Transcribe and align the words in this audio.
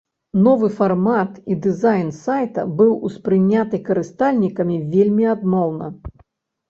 Новы 0.45 0.69
фармат 0.77 1.35
і 1.55 1.57
дызайн 1.65 2.09
сайта 2.23 2.65
быў 2.81 2.97
успрыняты 3.11 3.83
карыстальнікамі 3.91 4.83
вельмі 4.95 5.25
адмоўна. 5.39 5.85